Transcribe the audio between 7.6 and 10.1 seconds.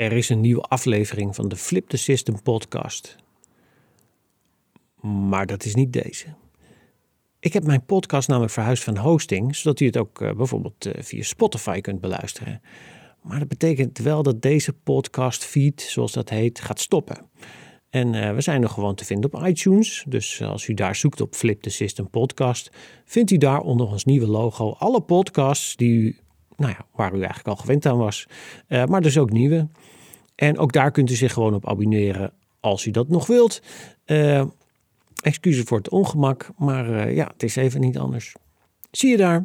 mijn podcast namelijk verhuisd van hosting, zodat u het